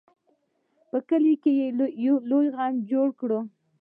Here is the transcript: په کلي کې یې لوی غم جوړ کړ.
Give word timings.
په 0.89 0.97
کلي 1.09 1.33
کې 1.41 1.51
یې 1.59 1.67
لوی 2.31 2.47
غم 2.55 2.75
جوړ 2.91 3.07
کړ. 3.19 3.31